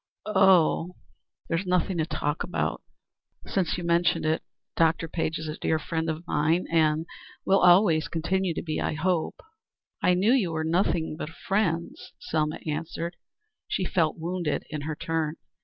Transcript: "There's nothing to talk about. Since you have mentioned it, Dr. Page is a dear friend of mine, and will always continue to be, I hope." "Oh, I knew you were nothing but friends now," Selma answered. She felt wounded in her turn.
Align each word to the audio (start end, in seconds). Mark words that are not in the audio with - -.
"There's 1.47 1.67
nothing 1.67 1.99
to 1.99 2.07
talk 2.07 2.41
about. 2.41 2.81
Since 3.45 3.77
you 3.77 3.83
have 3.83 3.89
mentioned 3.89 4.25
it, 4.25 4.41
Dr. 4.75 5.07
Page 5.07 5.37
is 5.37 5.47
a 5.47 5.57
dear 5.59 5.77
friend 5.77 6.09
of 6.09 6.25
mine, 6.25 6.65
and 6.71 7.05
will 7.45 7.59
always 7.59 8.07
continue 8.07 8.55
to 8.55 8.63
be, 8.63 8.81
I 8.81 8.93
hope." 8.95 9.35
"Oh, 9.41 9.45
I 10.01 10.15
knew 10.15 10.33
you 10.33 10.53
were 10.53 10.63
nothing 10.63 11.17
but 11.17 11.29
friends 11.29 12.13
now," 12.13 12.17
Selma 12.19 12.59
answered. 12.65 13.15
She 13.67 13.85
felt 13.85 14.17
wounded 14.17 14.65
in 14.71 14.81
her 14.89 14.95
turn. 14.95 15.35